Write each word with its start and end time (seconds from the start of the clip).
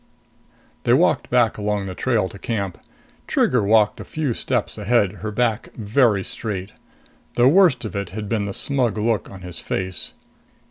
They 0.83 0.93
walked 0.93 1.29
back 1.29 1.59
along 1.59 1.85
the 1.85 1.93
trail 1.93 2.27
to 2.29 2.39
camp. 2.39 2.79
Trigger 3.27 3.61
walked 3.61 3.99
a 3.99 4.03
few 4.03 4.33
steps 4.33 4.79
ahead, 4.79 5.17
her 5.21 5.29
back 5.29 5.69
very 5.75 6.23
straight. 6.23 6.71
The 7.35 7.47
worst 7.47 7.85
of 7.85 7.95
it 7.95 8.09
had 8.09 8.27
been 8.27 8.45
the 8.45 8.53
smug 8.55 8.97
look 8.97 9.29
on 9.29 9.41
his 9.41 9.59
face. 9.59 10.13